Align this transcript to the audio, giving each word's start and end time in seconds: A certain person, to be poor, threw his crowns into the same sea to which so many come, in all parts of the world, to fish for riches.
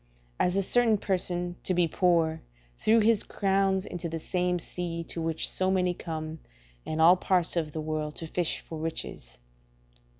A 0.39 0.49
certain 0.49 0.97
person, 0.97 1.57
to 1.61 1.75
be 1.75 1.87
poor, 1.87 2.41
threw 2.79 3.01
his 3.01 3.21
crowns 3.21 3.85
into 3.85 4.09
the 4.09 4.17
same 4.17 4.57
sea 4.57 5.03
to 5.03 5.21
which 5.21 5.47
so 5.47 5.69
many 5.69 5.93
come, 5.93 6.39
in 6.87 6.99
all 6.99 7.15
parts 7.15 7.55
of 7.55 7.71
the 7.71 7.81
world, 7.81 8.15
to 8.15 8.25
fish 8.25 8.61
for 8.61 8.79
riches. 8.79 9.37